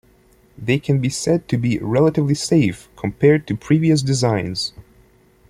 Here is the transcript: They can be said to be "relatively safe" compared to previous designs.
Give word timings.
They 0.57 0.79
can 0.79 0.99
be 0.99 1.09
said 1.09 1.47
to 1.49 1.59
be 1.59 1.77
"relatively 1.77 2.33
safe" 2.33 2.89
compared 2.95 3.45
to 3.45 3.55
previous 3.55 4.01
designs. 4.01 4.73